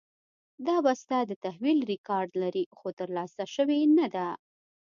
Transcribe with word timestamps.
دا 0.67 0.77
بسته 0.85 1.15
د 1.21 1.31
تحویل 1.43 1.79
ریکارډ 1.91 2.29
لري، 2.43 2.63
خو 2.77 2.87
لا 2.91 2.95
ترلاسه 2.99 3.43
شوې 3.55 3.79
نه 3.97 4.07
ده. 4.15 4.27